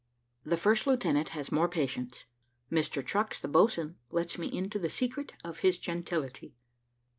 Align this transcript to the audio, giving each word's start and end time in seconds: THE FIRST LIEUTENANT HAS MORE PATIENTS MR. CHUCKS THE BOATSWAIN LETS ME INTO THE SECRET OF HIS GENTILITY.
THE 0.43 0.57
FIRST 0.57 0.87
LIEUTENANT 0.87 1.29
HAS 1.29 1.51
MORE 1.51 1.69
PATIENTS 1.69 2.25
MR. 2.71 3.05
CHUCKS 3.05 3.39
THE 3.39 3.47
BOATSWAIN 3.47 3.97
LETS 4.09 4.39
ME 4.39 4.47
INTO 4.47 4.79
THE 4.79 4.89
SECRET 4.89 5.33
OF 5.43 5.59
HIS 5.59 5.77
GENTILITY. 5.77 6.55